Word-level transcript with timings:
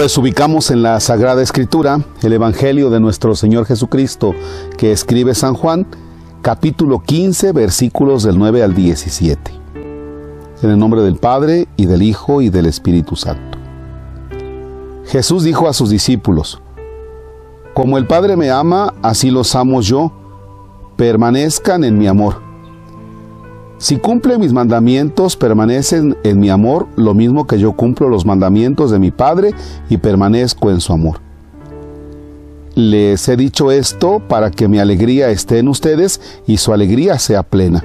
Pues 0.00 0.16
ubicamos 0.16 0.70
en 0.70 0.82
la 0.82 0.98
Sagrada 0.98 1.42
Escritura 1.42 2.00
el 2.22 2.32
Evangelio 2.32 2.88
de 2.88 3.00
nuestro 3.00 3.34
Señor 3.34 3.66
Jesucristo 3.66 4.34
que 4.78 4.92
escribe 4.92 5.34
San 5.34 5.52
Juan, 5.52 5.86
capítulo 6.40 7.00
15, 7.00 7.52
versículos 7.52 8.22
del 8.22 8.38
9 8.38 8.62
al 8.62 8.74
17. 8.74 9.52
En 10.62 10.70
el 10.70 10.78
nombre 10.78 11.02
del 11.02 11.16
Padre 11.16 11.68
y 11.76 11.84
del 11.84 12.00
Hijo 12.00 12.40
y 12.40 12.48
del 12.48 12.64
Espíritu 12.64 13.14
Santo. 13.14 13.58
Jesús 15.04 15.44
dijo 15.44 15.68
a 15.68 15.74
sus 15.74 15.90
discípulos, 15.90 16.62
Como 17.74 17.98
el 17.98 18.06
Padre 18.06 18.36
me 18.36 18.50
ama, 18.50 18.94
así 19.02 19.30
los 19.30 19.54
amo 19.54 19.82
yo, 19.82 20.12
permanezcan 20.96 21.84
en 21.84 21.98
mi 21.98 22.06
amor. 22.06 22.49
Si 23.80 23.96
cumplen 23.96 24.40
mis 24.40 24.52
mandamientos, 24.52 25.36
permanecen 25.36 26.14
en 26.22 26.38
mi 26.38 26.50
amor, 26.50 26.86
lo 26.96 27.14
mismo 27.14 27.46
que 27.46 27.58
yo 27.58 27.72
cumplo 27.72 28.10
los 28.10 28.26
mandamientos 28.26 28.90
de 28.90 28.98
mi 28.98 29.10
Padre 29.10 29.54
y 29.88 29.96
permanezco 29.96 30.70
en 30.70 30.82
su 30.82 30.92
amor. 30.92 31.20
Les 32.74 33.26
he 33.26 33.38
dicho 33.38 33.72
esto 33.72 34.20
para 34.28 34.50
que 34.50 34.68
mi 34.68 34.78
alegría 34.78 35.30
esté 35.30 35.60
en 35.60 35.68
ustedes 35.68 36.20
y 36.46 36.58
su 36.58 36.74
alegría 36.74 37.18
sea 37.18 37.42
plena. 37.42 37.82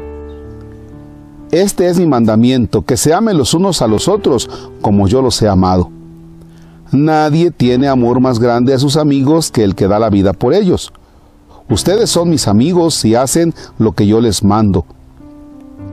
Este 1.52 1.88
es 1.88 1.98
mi 1.98 2.06
mandamiento, 2.06 2.82
que 2.82 2.98
se 2.98 3.14
amen 3.14 3.38
los 3.38 3.54
unos 3.54 3.82
a 3.82 3.88
los 3.88 4.10
otros 4.10 4.50
como 4.82 5.08
yo 5.08 5.22
los 5.22 5.42
he 5.42 5.48
amado. 5.48 5.90
Nadie 6.92 7.52
tiene 7.52 7.88
amor 7.88 8.20
más 8.20 8.40
grande 8.40 8.74
a 8.74 8.80
sus 8.80 8.98
amigos 8.98 9.50
que 9.50 9.64
el 9.64 9.76
que 9.76 9.88
da 9.88 9.98
la 9.98 10.10
vida 10.10 10.34
por 10.34 10.54
ellos. 10.54 10.92
Ustedes 11.70 12.10
son 12.10 12.30
mis 12.30 12.50
amigos 12.50 12.96
si 12.96 13.16
hacen 13.16 13.54
lo 13.78 13.94
que 13.94 14.06
yo 14.08 14.20
les 14.20 14.44
mando. 14.44 14.86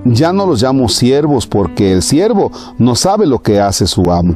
Ya 0.05 0.33
no 0.33 0.47
los 0.47 0.63
llamo 0.63 0.89
siervos 0.89 1.47
porque 1.47 1.93
el 1.93 2.03
siervo 2.03 2.51
no 2.79 2.97
sabe 2.97 3.27
lo 3.27 3.41
que 3.41 3.61
hace 3.61 3.87
su 3.87 4.11
amo. 4.11 4.35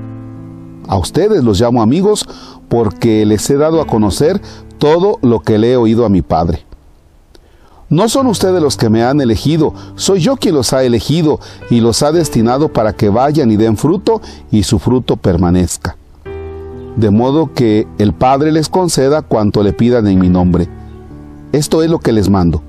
A 0.86 0.96
ustedes 0.96 1.42
los 1.42 1.60
llamo 1.60 1.82
amigos 1.82 2.28
porque 2.68 3.26
les 3.26 3.48
he 3.50 3.56
dado 3.56 3.80
a 3.80 3.86
conocer 3.86 4.40
todo 4.78 5.18
lo 5.22 5.40
que 5.40 5.58
le 5.58 5.72
he 5.72 5.76
oído 5.76 6.04
a 6.04 6.08
mi 6.08 6.22
Padre. 6.22 6.64
No 7.88 8.08
son 8.08 8.26
ustedes 8.26 8.60
los 8.60 8.76
que 8.76 8.90
me 8.90 9.04
han 9.04 9.20
elegido, 9.20 9.72
soy 9.94 10.20
yo 10.20 10.36
quien 10.36 10.54
los 10.56 10.72
ha 10.72 10.82
elegido 10.82 11.38
y 11.70 11.80
los 11.80 12.02
ha 12.02 12.10
destinado 12.10 12.72
para 12.72 12.92
que 12.92 13.08
vayan 13.08 13.50
y 13.50 13.56
den 13.56 13.76
fruto 13.76 14.20
y 14.50 14.64
su 14.64 14.78
fruto 14.78 15.16
permanezca. 15.16 15.96
De 16.96 17.10
modo 17.10 17.52
que 17.54 17.86
el 17.98 18.12
Padre 18.12 18.50
les 18.50 18.68
conceda 18.68 19.22
cuanto 19.22 19.62
le 19.62 19.72
pidan 19.72 20.06
en 20.08 20.18
mi 20.18 20.28
nombre. 20.28 20.68
Esto 21.52 21.82
es 21.82 21.90
lo 21.90 22.00
que 22.00 22.12
les 22.12 22.28
mando, 22.28 22.62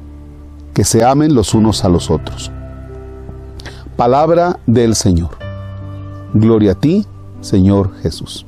que 0.74 0.84
se 0.84 1.04
amen 1.04 1.34
los 1.34 1.56
unos 1.56 1.84
a 1.84 1.90
los 1.90 2.12
otros. 2.12 2.52
Palabra 3.98 4.60
del 4.68 4.94
Señor. 4.94 5.32
Gloria 6.32 6.74
a 6.74 6.76
ti, 6.76 7.04
Señor 7.42 7.96
Jesús. 8.04 8.46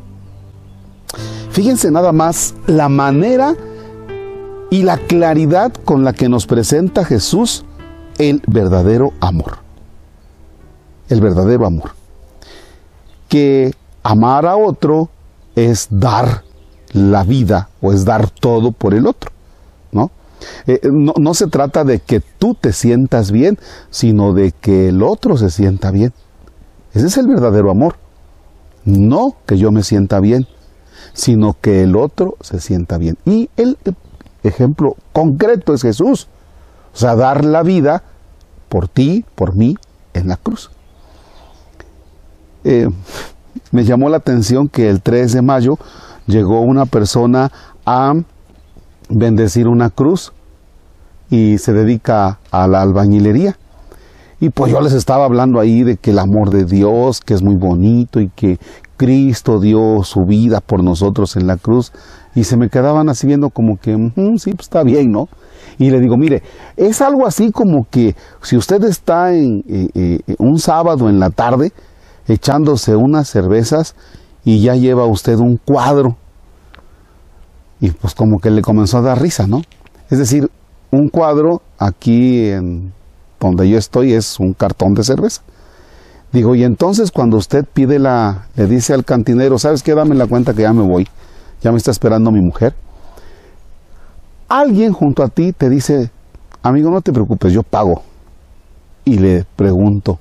Fíjense 1.49 1.89
nada 1.89 2.11
más 2.11 2.53
la 2.67 2.87
manera 2.87 3.55
y 4.69 4.83
la 4.83 4.99
claridad 4.99 5.73
con 5.73 6.03
la 6.03 6.13
que 6.13 6.29
nos 6.29 6.45
presenta 6.45 7.03
Jesús 7.03 7.65
el 8.19 8.43
verdadero 8.45 9.11
amor. 9.21 9.57
El 11.09 11.19
verdadero 11.19 11.65
amor. 11.65 11.93
Que 13.27 13.73
amar 14.03 14.45
a 14.45 14.55
otro 14.55 15.09
es 15.55 15.87
dar 15.89 16.43
la 16.93 17.23
vida 17.23 17.69
o 17.81 17.91
es 17.91 18.05
dar 18.05 18.29
todo 18.29 18.71
por 18.71 18.93
el 18.93 19.07
otro, 19.07 19.31
¿no? 19.91 20.11
Eh, 20.67 20.79
no, 20.91 21.13
no 21.17 21.33
se 21.33 21.47
trata 21.47 21.83
de 21.83 21.99
que 21.99 22.21
tú 22.21 22.55
te 22.55 22.73
sientas 22.73 23.31
bien, 23.31 23.57
sino 23.89 24.33
de 24.33 24.51
que 24.51 24.89
el 24.89 25.03
otro 25.03 25.37
se 25.37 25.49
sienta 25.49 25.91
bien. 25.91 26.13
Ese 26.93 27.07
es 27.07 27.17
el 27.17 27.27
verdadero 27.27 27.71
amor. 27.71 27.95
No 28.85 29.35
que 29.45 29.57
yo 29.57 29.71
me 29.71 29.83
sienta 29.83 30.19
bien, 30.19 30.47
sino 31.13 31.55
que 31.59 31.83
el 31.83 31.95
otro 31.95 32.35
se 32.41 32.59
sienta 32.59 32.97
bien. 32.97 33.17
Y 33.25 33.49
el 33.57 33.77
ejemplo 34.43 34.95
concreto 35.13 35.73
es 35.73 35.81
Jesús. 35.81 36.27
O 36.93 36.97
sea, 36.97 37.15
dar 37.15 37.45
la 37.45 37.63
vida 37.63 38.03
por 38.67 38.87
ti, 38.87 39.25
por 39.35 39.55
mí, 39.55 39.75
en 40.13 40.27
la 40.27 40.37
cruz. 40.37 40.71
Eh, 42.63 42.89
me 43.71 43.83
llamó 43.83 44.09
la 44.09 44.17
atención 44.17 44.67
que 44.67 44.89
el 44.89 45.01
3 45.01 45.33
de 45.33 45.41
mayo 45.41 45.77
llegó 46.27 46.61
una 46.61 46.85
persona 46.85 47.51
a 47.85 48.13
bendecir 49.09 49.67
una 49.67 49.89
cruz 49.89 50.33
y 51.29 51.57
se 51.57 51.73
dedica 51.73 52.39
a 52.51 52.67
la 52.67 52.81
albañilería. 52.81 53.57
Y 54.41 54.49
pues 54.49 54.71
yo 54.71 54.79
les 54.79 54.93
estaba 54.93 55.25
hablando 55.25 55.59
ahí 55.59 55.83
de 55.83 55.97
que 55.97 56.11
el 56.11 56.19
amor 56.19 56.49
de 56.49 56.63
Dios, 56.63 57.19
que 57.19 57.33
es 57.33 57.43
muy 57.43 57.55
bonito 57.55 58.21
y 58.21 58.29
que 58.29 58.57
Cristo 58.95 59.59
dio 59.59 60.03
su 60.03 60.25
vida 60.25 60.61
por 60.61 60.81
nosotros 60.83 61.35
en 61.35 61.45
la 61.45 61.57
cruz. 61.57 61.91
Y 62.35 62.45
se 62.45 62.55
me 62.55 62.69
quedaban 62.69 63.09
así 63.09 63.27
viendo 63.27 63.49
como 63.49 63.77
que, 63.77 63.95
sí, 64.37 64.51
pues 64.51 64.67
está 64.67 64.83
bien, 64.83 65.11
¿no? 65.11 65.27
Y 65.77 65.89
le 65.89 65.99
digo, 65.99 66.15
mire, 66.17 66.41
es 66.77 67.01
algo 67.01 67.25
así 67.25 67.51
como 67.51 67.87
que 67.89 68.15
si 68.41 68.55
usted 68.55 68.83
está 68.83 69.33
en 69.33 69.63
eh, 69.67 69.89
eh, 69.93 70.35
un 70.37 70.59
sábado 70.59 71.09
en 71.09 71.19
la 71.19 71.29
tarde 71.29 71.73
echándose 72.27 72.95
unas 72.95 73.27
cervezas 73.29 73.95
y 74.43 74.61
ya 74.61 74.75
lleva 74.75 75.05
usted 75.05 75.37
un 75.37 75.57
cuadro. 75.57 76.17
Y 77.79 77.91
pues 77.91 78.13
como 78.13 78.39
que 78.39 78.49
le 78.49 78.61
comenzó 78.61 78.97
a 78.97 79.01
dar 79.01 79.21
risa, 79.21 79.47
¿no? 79.47 79.61
Es 80.09 80.19
decir, 80.19 80.49
un 80.91 81.09
cuadro 81.09 81.61
aquí 81.77 82.49
en 82.49 82.91
donde 83.39 83.69
yo 83.69 83.77
estoy 83.77 84.13
es 84.13 84.39
un 84.39 84.53
cartón 84.53 84.93
de 84.93 85.03
cerveza. 85.03 85.41
Digo, 86.31 86.55
y 86.55 86.63
entonces 86.63 87.11
cuando 87.11 87.37
usted 87.37 87.65
pide 87.65 87.97
la, 87.97 88.47
le 88.55 88.67
dice 88.67 88.93
al 88.93 89.05
cantinero, 89.05 89.57
¿sabes 89.57 89.81
qué? 89.81 89.95
Dame 89.95 90.15
la 90.15 90.27
cuenta 90.27 90.53
que 90.53 90.61
ya 90.61 90.73
me 90.73 90.83
voy, 90.83 91.07
ya 91.61 91.71
me 91.71 91.77
está 91.77 91.91
esperando 91.91 92.31
mi 92.31 92.41
mujer. 92.41 92.75
Alguien 94.47 94.93
junto 94.93 95.23
a 95.23 95.29
ti 95.29 95.53
te 95.53 95.69
dice, 95.69 96.11
amigo, 96.61 96.91
no 96.91 97.01
te 97.01 97.11
preocupes, 97.11 97.53
yo 97.53 97.63
pago. 97.63 98.03
Y 99.05 99.17
le 99.17 99.45
pregunto, 99.55 100.19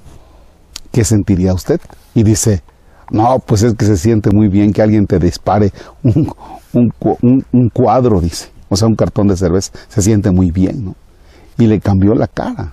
¿qué 0.93 1.05
sentiría 1.05 1.53
usted? 1.53 1.81
Y 2.15 2.23
dice, 2.23 2.63
no, 3.11 3.39
pues 3.39 3.63
es 3.63 3.75
que 3.75 3.85
se 3.85 3.97
siente 3.97 4.31
muy 4.31 4.49
bien 4.49 4.73
que 4.73 4.83
alguien 4.83 5.07
te 5.07 5.19
dispare 5.19 5.73
un, 6.03 6.33
un, 6.73 7.45
un 7.53 7.69
cuadro, 7.71 8.21
dice 8.21 8.51
o 8.69 8.77
sea, 8.77 8.89
un 8.89 8.97
cartón 8.97 9.29
de 9.29 9.37
cerveza, 9.37 9.73
se 9.89 10.03
siente 10.03 10.31
muy 10.31 10.51
bien, 10.51 10.85
¿no? 10.85 10.95
Y 11.57 11.67
le 11.67 11.81
cambió 11.81 12.15
la 12.15 12.27
cara. 12.27 12.73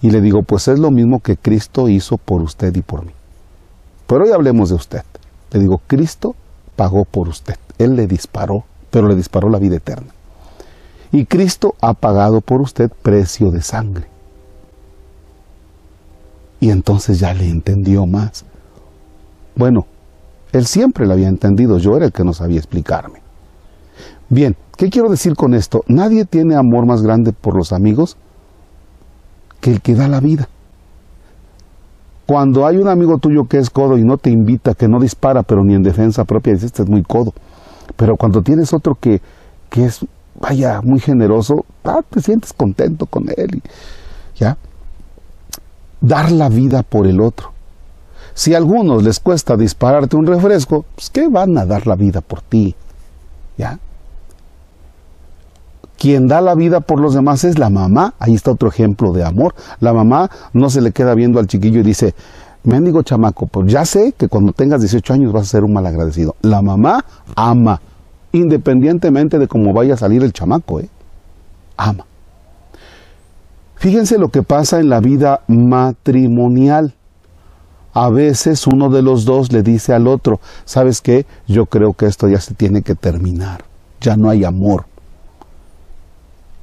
Y 0.00 0.10
le 0.10 0.20
digo, 0.20 0.42
pues 0.42 0.68
es 0.68 0.78
lo 0.78 0.90
mismo 0.90 1.20
que 1.20 1.36
Cristo 1.36 1.88
hizo 1.88 2.18
por 2.18 2.42
usted 2.42 2.74
y 2.76 2.82
por 2.82 3.04
mí. 3.04 3.12
Pero 4.06 4.24
hoy 4.24 4.30
hablemos 4.30 4.68
de 4.68 4.76
usted. 4.76 5.02
Le 5.50 5.60
digo, 5.60 5.80
Cristo 5.86 6.36
pagó 6.76 7.04
por 7.04 7.28
usted. 7.28 7.56
Él 7.78 7.96
le 7.96 8.06
disparó, 8.06 8.64
pero 8.90 9.08
le 9.08 9.16
disparó 9.16 9.48
la 9.48 9.58
vida 9.58 9.76
eterna. 9.76 10.12
Y 11.10 11.24
Cristo 11.24 11.74
ha 11.80 11.94
pagado 11.94 12.40
por 12.40 12.60
usted 12.60 12.90
precio 13.02 13.50
de 13.50 13.62
sangre. 13.62 14.06
Y 16.60 16.70
entonces 16.70 17.18
ya 17.18 17.34
le 17.34 17.48
entendió 17.48 18.06
más. 18.06 18.44
Bueno, 19.58 19.86
él 20.52 20.66
siempre 20.66 21.04
lo 21.04 21.12
había 21.12 21.28
entendido, 21.28 21.78
yo 21.78 21.96
era 21.96 22.06
el 22.06 22.12
que 22.12 22.24
no 22.24 22.32
sabía 22.32 22.58
explicarme. 22.58 23.20
Bien, 24.30 24.56
¿qué 24.76 24.88
quiero 24.88 25.10
decir 25.10 25.34
con 25.34 25.52
esto? 25.52 25.82
Nadie 25.88 26.24
tiene 26.24 26.54
amor 26.54 26.86
más 26.86 27.02
grande 27.02 27.32
por 27.32 27.56
los 27.56 27.72
amigos 27.72 28.16
que 29.60 29.72
el 29.72 29.80
que 29.82 29.96
da 29.96 30.06
la 30.06 30.20
vida. 30.20 30.48
Cuando 32.24 32.66
hay 32.66 32.76
un 32.76 32.88
amigo 32.88 33.18
tuyo 33.18 33.44
que 33.44 33.58
es 33.58 33.68
codo 33.68 33.98
y 33.98 34.04
no 34.04 34.16
te 34.16 34.30
invita, 34.30 34.74
que 34.74 34.86
no 34.86 35.00
dispara, 35.00 35.42
pero 35.42 35.64
ni 35.64 35.74
en 35.74 35.82
defensa 35.82 36.24
propia, 36.24 36.52
dices, 36.52 36.66
este 36.66 36.82
es 36.82 36.88
muy 36.88 37.02
codo. 37.02 37.32
Pero 37.96 38.16
cuando 38.16 38.42
tienes 38.42 38.72
otro 38.72 38.94
que, 38.94 39.20
que 39.70 39.86
es, 39.86 40.06
vaya, 40.38 40.80
muy 40.82 41.00
generoso, 41.00 41.64
ah, 41.84 42.00
te 42.08 42.20
sientes 42.20 42.52
contento 42.52 43.06
con 43.06 43.24
él. 43.36 43.60
¿Ya? 44.36 44.56
Dar 46.00 46.30
la 46.30 46.48
vida 46.48 46.82
por 46.84 47.06
el 47.06 47.20
otro. 47.20 47.57
Si 48.38 48.54
a 48.54 48.58
algunos 48.58 49.02
les 49.02 49.18
cuesta 49.18 49.56
dispararte 49.56 50.14
un 50.14 50.24
refresco, 50.24 50.84
pues 50.94 51.10
¿qué 51.10 51.26
van 51.26 51.58
a 51.58 51.66
dar 51.66 51.88
la 51.88 51.96
vida 51.96 52.20
por 52.20 52.40
ti? 52.40 52.72
¿Ya? 53.56 53.80
Quien 55.98 56.28
da 56.28 56.40
la 56.40 56.54
vida 56.54 56.78
por 56.78 57.00
los 57.00 57.14
demás 57.14 57.42
es 57.42 57.58
la 57.58 57.68
mamá. 57.68 58.14
Ahí 58.20 58.36
está 58.36 58.52
otro 58.52 58.68
ejemplo 58.68 59.12
de 59.12 59.24
amor. 59.24 59.56
La 59.80 59.92
mamá 59.92 60.30
no 60.52 60.70
se 60.70 60.80
le 60.80 60.92
queda 60.92 61.14
viendo 61.14 61.40
al 61.40 61.48
chiquillo 61.48 61.80
y 61.80 61.82
dice, 61.82 62.14
mendigo 62.62 63.02
chamaco, 63.02 63.48
pues 63.48 63.72
ya 63.72 63.84
sé 63.84 64.12
que 64.16 64.28
cuando 64.28 64.52
tengas 64.52 64.82
18 64.82 65.14
años 65.14 65.32
vas 65.32 65.42
a 65.42 65.50
ser 65.50 65.64
un 65.64 65.72
malagradecido. 65.72 66.36
La 66.40 66.62
mamá 66.62 67.04
ama, 67.34 67.80
independientemente 68.30 69.40
de 69.40 69.48
cómo 69.48 69.72
vaya 69.72 69.94
a 69.94 69.96
salir 69.96 70.22
el 70.22 70.32
chamaco, 70.32 70.78
¿eh? 70.78 70.88
ama. 71.76 72.06
Fíjense 73.74 74.16
lo 74.16 74.28
que 74.28 74.44
pasa 74.44 74.78
en 74.78 74.90
la 74.90 75.00
vida 75.00 75.40
matrimonial. 75.48 76.94
A 77.98 78.10
veces 78.10 78.66
uno 78.66 78.90
de 78.90 79.02
los 79.02 79.24
dos 79.24 79.52
le 79.52 79.62
dice 79.62 79.92
al 79.92 80.06
otro, 80.06 80.40
¿sabes 80.64 81.00
qué? 81.00 81.26
Yo 81.46 81.66
creo 81.66 81.94
que 81.94 82.06
esto 82.06 82.28
ya 82.28 82.40
se 82.40 82.54
tiene 82.54 82.82
que 82.82 82.94
terminar. 82.94 83.64
Ya 84.00 84.16
no 84.16 84.30
hay 84.30 84.44
amor 84.44 84.86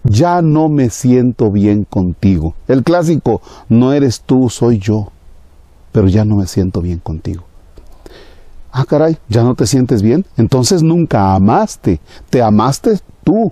ya 0.08 0.42
no 0.42 0.70
me 0.70 0.90
siento 0.90 1.52
bien 1.52 1.84
contigo. 1.84 2.54
El 2.68 2.84
clásico, 2.84 3.42
no 3.70 3.94
eres 3.94 4.22
tú, 4.22 4.50
soy 4.50 4.78
yo, 4.78 5.12
pero 5.92 6.08
ya 6.08 6.26
no 6.26 6.38
me 6.38 6.48
siento 6.48 6.82
bien 6.82 7.00
contigo. 7.00 7.44
Ah, 8.72 8.86
caray, 8.86 9.18
¿ya 9.30 9.44
no 9.44 9.56
te 9.56 9.66
sientes 9.66 10.02
bien? 10.02 10.26
Entonces 10.38 10.84
nunca 10.84 11.34
amaste, 11.34 12.00
te 12.30 12.42
amaste 12.42 13.00
tú. 13.24 13.52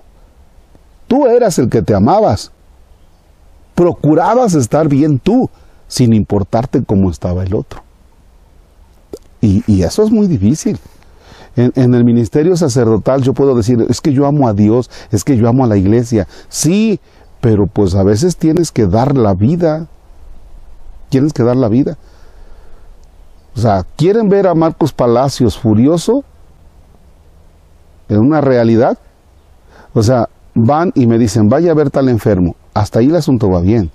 Tú 1.08 1.26
eras 1.26 1.58
el 1.58 1.68
que 1.68 1.82
te 1.82 1.94
amabas. 1.94 2.52
Procurabas 3.74 4.54
estar 4.54 4.88
bien 4.88 5.18
tú, 5.18 5.50
sin 5.94 6.12
importarte 6.12 6.82
cómo 6.82 7.08
estaba 7.08 7.44
el 7.44 7.54
otro. 7.54 7.80
Y, 9.40 9.82
eso 9.82 10.02
es 10.02 10.10
muy 10.10 10.26
difícil. 10.26 10.76
En, 11.54 11.72
en, 11.76 11.94
el 11.94 12.04
ministerio 12.04 12.56
sacerdotal 12.56 13.22
yo 13.22 13.32
puedo 13.32 13.54
decir, 13.54 13.78
es 13.88 14.00
que 14.00 14.12
yo 14.12 14.26
amo 14.26 14.48
a 14.48 14.54
Dios, 14.54 14.90
es 15.12 15.22
que 15.22 15.36
yo 15.36 15.48
amo 15.48 15.62
a 15.62 15.68
la 15.68 15.76
iglesia. 15.76 16.26
Sí, 16.48 16.98
pero 17.40 17.68
pues 17.68 17.94
a 17.94 18.02
veces 18.02 18.36
tienes 18.36 18.72
que 18.72 18.88
dar 18.88 19.16
la 19.16 19.34
vida. 19.34 19.86
Tienes 21.10 21.32
que 21.32 21.44
dar 21.44 21.56
la 21.56 21.68
vida. 21.68 21.96
O 23.56 23.60
sea, 23.60 23.86
¿quieren 23.96 24.28
ver 24.28 24.48
a 24.48 24.54
Marcos 24.56 24.92
Palacios 24.92 25.56
furioso? 25.56 26.24
En 28.08 28.18
una 28.18 28.40
realidad. 28.40 28.98
O 29.92 30.02
sea, 30.02 30.28
van 30.54 30.90
y 30.96 31.06
me 31.06 31.18
dicen, 31.18 31.48
vaya 31.48 31.70
a 31.70 31.74
ver 31.74 31.90
tal 31.90 32.08
enfermo. 32.08 32.56
Hasta 32.72 32.98
ahí 32.98 33.06
el 33.06 33.16
asunto 33.16 33.48
va 33.48 33.60
bien. 33.60 33.92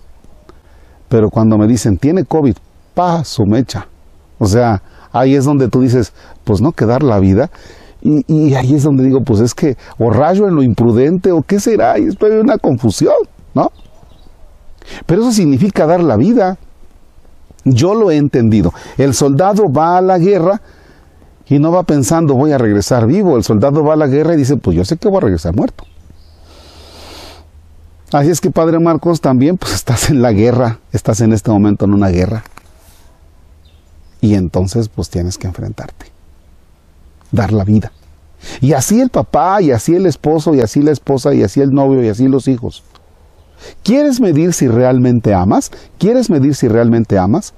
Pero 1.09 1.29
cuando 1.29 1.57
me 1.57 1.67
dicen, 1.67 1.97
tiene 1.97 2.23
COVID, 2.23 2.55
pa, 2.93 3.23
su 3.23 3.45
mecha. 3.45 3.87
O 4.37 4.45
sea, 4.45 4.81
ahí 5.11 5.35
es 5.35 5.43
donde 5.43 5.67
tú 5.67 5.81
dices, 5.81 6.13
pues 6.43 6.61
no, 6.61 6.71
que 6.71 6.85
dar 6.85 7.03
la 7.03 7.19
vida. 7.19 7.49
Y, 8.01 8.53
ahí 8.53 8.75
es 8.75 8.83
donde 8.83 9.03
digo, 9.03 9.21
pues 9.21 9.41
es 9.41 9.53
que, 9.53 9.75
o 9.97 10.09
rayo 10.09 10.47
en 10.47 10.55
lo 10.55 10.63
imprudente, 10.63 11.33
o 11.33 11.41
qué 11.41 11.59
será, 11.59 11.99
y 11.99 12.05
después 12.05 12.31
hay 12.31 12.39
una 12.39 12.57
confusión, 12.57 13.15
¿no? 13.53 13.73
Pero 15.05 15.21
eso 15.21 15.33
significa 15.33 15.85
dar 15.85 16.01
la 16.01 16.15
vida. 16.15 16.57
Yo 17.65 17.93
lo 17.93 18.09
he 18.09 18.15
entendido. 18.15 18.73
El 18.97 19.13
soldado 19.13 19.71
va 19.71 19.97
a 19.97 20.01
la 20.01 20.17
guerra 20.17 20.61
y 21.47 21.59
no 21.59 21.71
va 21.71 21.83
pensando 21.83 22.35
voy 22.35 22.53
a 22.53 22.57
regresar 22.57 23.05
vivo. 23.05 23.35
El 23.35 23.43
soldado 23.43 23.83
va 23.83 23.93
a 23.93 23.97
la 23.97 24.07
guerra 24.07 24.33
y 24.33 24.37
dice, 24.37 24.55
pues 24.55 24.77
yo 24.77 24.85
sé 24.85 24.95
que 24.95 25.09
voy 25.09 25.17
a 25.17 25.21
regresar 25.21 25.53
muerto. 25.53 25.83
Así 28.11 28.29
es 28.29 28.41
que 28.41 28.49
Padre 28.49 28.79
Marcos 28.79 29.21
también 29.21 29.57
pues 29.57 29.73
estás 29.75 30.09
en 30.09 30.21
la 30.21 30.31
guerra, 30.31 30.79
estás 30.91 31.21
en 31.21 31.33
este 31.33 31.51
momento 31.51 31.85
en 31.85 31.93
una 31.93 32.09
guerra. 32.09 32.43
Y 34.21 34.35
entonces 34.35 34.89
pues 34.89 35.09
tienes 35.09 35.37
que 35.37 35.47
enfrentarte, 35.47 36.07
dar 37.31 37.53
la 37.53 37.63
vida. 37.63 37.91
Y 38.61 38.73
así 38.73 39.01
el 39.01 39.09
papá, 39.09 39.61
y 39.61 39.71
así 39.71 39.95
el 39.95 40.05
esposo, 40.05 40.55
y 40.55 40.61
así 40.61 40.81
la 40.81 40.91
esposa, 40.91 41.33
y 41.33 41.43
así 41.43 41.61
el 41.61 41.71
novio, 41.71 42.03
y 42.03 42.09
así 42.09 42.27
los 42.27 42.47
hijos. 42.47 42.83
¿Quieres 43.83 44.21
medir 44.21 44.53
si 44.53 44.67
realmente 44.67 45.33
amas? 45.33 45.71
¿Quieres 45.97 46.29
medir 46.29 46.55
si 46.55 46.67
realmente 46.67 47.17
amas? 47.17 47.53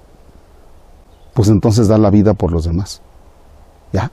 Pues 1.33 1.49
entonces 1.49 1.87
da 1.87 1.97
la 1.97 2.09
vida 2.09 2.33
por 2.33 2.51
los 2.51 2.65
demás. 2.65 3.01
¿Ya? 3.93 4.11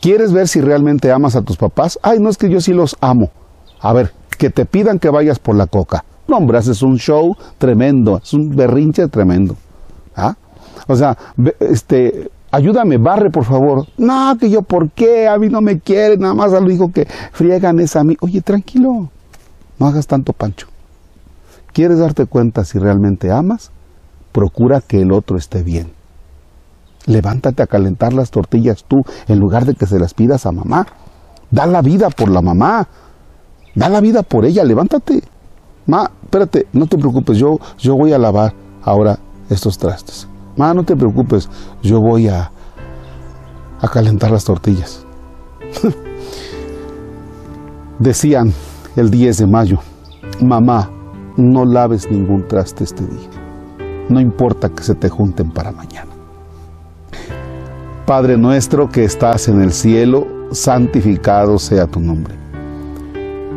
¿Quieres 0.00 0.32
ver 0.32 0.48
si 0.48 0.60
realmente 0.60 1.10
amas 1.10 1.36
a 1.36 1.42
tus 1.42 1.56
papás? 1.56 1.98
Ay, 2.02 2.18
no 2.20 2.30
es 2.30 2.38
que 2.38 2.48
yo 2.48 2.60
sí 2.60 2.72
los 2.72 2.96
amo. 3.00 3.30
A 3.80 3.92
ver, 3.92 4.12
que 4.40 4.48
te 4.48 4.64
pidan 4.64 4.98
que 4.98 5.10
vayas 5.10 5.38
por 5.38 5.54
la 5.54 5.66
coca. 5.66 6.02
No, 6.26 6.38
hombre, 6.38 6.56
haces 6.56 6.80
un 6.80 6.96
show 6.96 7.36
tremendo, 7.58 8.16
es 8.16 8.32
un 8.32 8.56
berrinche 8.56 9.06
tremendo. 9.08 9.54
¿Ah? 10.16 10.34
O 10.86 10.96
sea, 10.96 11.14
este, 11.60 12.30
ayúdame, 12.50 12.96
barre 12.96 13.28
por 13.28 13.44
favor. 13.44 13.86
No, 13.98 14.34
que 14.40 14.48
yo, 14.48 14.62
¿por 14.62 14.88
qué? 14.92 15.28
A 15.28 15.36
mí 15.36 15.50
no 15.50 15.60
me 15.60 15.78
quiere, 15.80 16.16
nada 16.16 16.32
más 16.32 16.52
lo 16.52 16.62
dijo 16.62 16.90
que 16.90 17.06
friegan 17.32 17.80
es 17.80 17.96
a 17.96 18.02
mí. 18.02 18.16
Oye, 18.22 18.40
tranquilo, 18.40 19.10
no 19.78 19.86
hagas 19.86 20.06
tanto 20.06 20.32
pancho. 20.32 20.68
¿Quieres 21.74 21.98
darte 21.98 22.24
cuenta 22.24 22.64
si 22.64 22.78
realmente 22.78 23.30
amas? 23.30 23.70
Procura 24.32 24.80
que 24.80 25.02
el 25.02 25.12
otro 25.12 25.36
esté 25.36 25.62
bien. 25.62 25.92
Levántate 27.04 27.62
a 27.62 27.66
calentar 27.66 28.14
las 28.14 28.30
tortillas 28.30 28.84
tú 28.88 29.04
en 29.28 29.38
lugar 29.38 29.66
de 29.66 29.74
que 29.74 29.84
se 29.84 29.98
las 29.98 30.14
pidas 30.14 30.46
a 30.46 30.52
mamá. 30.52 30.86
Da 31.50 31.66
la 31.66 31.82
vida 31.82 32.08
por 32.08 32.30
la 32.30 32.40
mamá. 32.40 32.88
Da 33.74 33.88
la 33.88 34.00
vida 34.00 34.22
por 34.22 34.44
ella. 34.44 34.64
Levántate. 34.64 35.22
Ma, 35.86 36.10
espérate, 36.22 36.66
no 36.72 36.86
te 36.86 36.96
preocupes. 36.96 37.38
Yo, 37.38 37.58
yo 37.78 37.96
voy 37.96 38.12
a 38.12 38.18
lavar 38.18 38.54
ahora 38.82 39.18
estos 39.48 39.78
trastes. 39.78 40.28
Ma, 40.56 40.74
no 40.74 40.84
te 40.84 40.96
preocupes. 40.96 41.48
Yo 41.82 42.00
voy 42.00 42.28
a, 42.28 42.50
a 43.80 43.88
calentar 43.88 44.30
las 44.30 44.44
tortillas. 44.44 45.04
Decían 47.98 48.52
el 48.96 49.10
10 49.10 49.38
de 49.38 49.46
mayo, 49.46 49.78
mamá, 50.40 50.90
no 51.36 51.64
laves 51.64 52.10
ningún 52.10 52.48
traste 52.48 52.84
este 52.84 53.06
día. 53.06 53.28
No 54.08 54.20
importa 54.20 54.68
que 54.70 54.82
se 54.82 54.94
te 54.94 55.08
junten 55.08 55.50
para 55.50 55.70
mañana. 55.70 56.10
Padre 58.06 58.36
nuestro 58.36 58.88
que 58.88 59.04
estás 59.04 59.48
en 59.48 59.60
el 59.60 59.72
cielo, 59.72 60.26
santificado 60.50 61.58
sea 61.58 61.86
tu 61.86 62.00
nombre. 62.00 62.39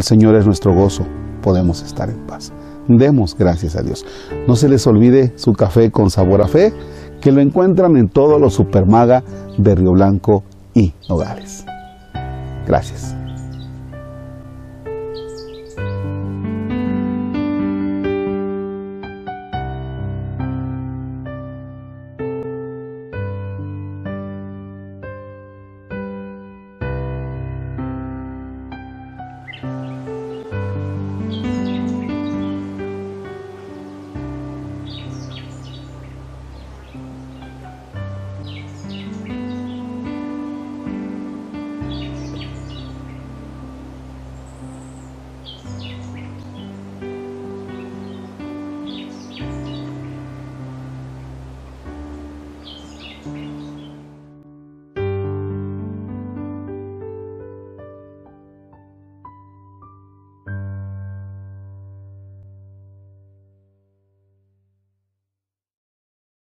El 0.00 0.04
Señor 0.04 0.34
es 0.36 0.46
nuestro 0.46 0.72
gozo, 0.72 1.04
podemos 1.42 1.82
estar 1.82 2.08
en 2.08 2.26
paz. 2.26 2.54
Demos 2.88 3.36
gracias 3.36 3.76
a 3.76 3.82
Dios. 3.82 4.06
No 4.48 4.56
se 4.56 4.66
les 4.66 4.86
olvide 4.86 5.34
su 5.36 5.52
café 5.52 5.90
con 5.90 6.08
sabor 6.08 6.40
a 6.40 6.48
fe, 6.48 6.72
que 7.20 7.30
lo 7.30 7.42
encuentran 7.42 7.98
en 7.98 8.08
todos 8.08 8.40
los 8.40 8.54
supermaga 8.54 9.22
de 9.58 9.74
Río 9.74 9.92
Blanco 9.92 10.42
y 10.72 10.94
Nogales. 11.06 11.66
Gracias. 12.66 13.19